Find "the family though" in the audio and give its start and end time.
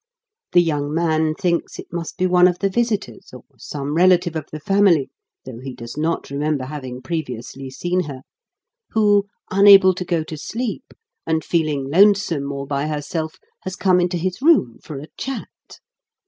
4.51-5.59